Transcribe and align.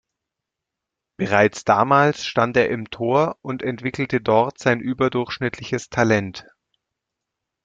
Bereits 1.17 1.63
damals 1.63 2.25
stand 2.25 2.57
er 2.57 2.69
im 2.71 2.89
Tor 2.89 3.37
und 3.43 3.61
entwickelte 3.61 4.19
dort 4.19 4.57
sein 4.57 4.79
überdurchschnittliches 4.79 5.89
Talent. 5.91 6.43